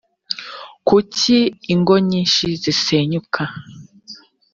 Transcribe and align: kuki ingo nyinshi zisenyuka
kuki 0.87 1.37
ingo 1.73 1.95
nyinshi 2.09 2.45
zisenyuka 2.61 3.41